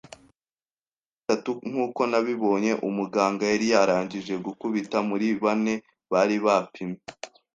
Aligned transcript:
icya 0.03 0.11
gatatu, 1.19 1.51
nkuko 1.69 2.01
nabibonye, 2.11 2.71
umuganga 2.87 3.43
yari 3.51 3.65
yarangije 3.73 4.33
gukubita. 4.45 4.97
Muri 5.09 5.27
bane 5.43 5.73
bari 6.11 6.37
bapimye 6.45 7.01